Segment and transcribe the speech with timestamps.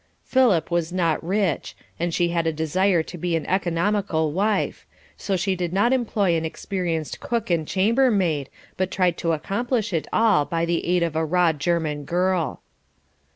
[0.23, 5.35] Philip was not rich, and she had a desire to be an economical wife, so
[5.35, 10.43] she did not employ an experienced cook and chambermaid, but tried to accomplish it all
[10.43, 12.61] by the aid of a raw German girl.